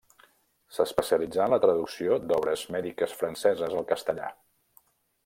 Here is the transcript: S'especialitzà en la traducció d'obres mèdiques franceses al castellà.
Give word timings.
S'especialitzà 0.77 1.43
en 1.45 1.51
la 1.53 1.59
traducció 1.65 2.17
d'obres 2.31 2.65
mèdiques 2.77 3.13
franceses 3.21 3.65
al 3.83 3.87
castellà. 3.93 4.35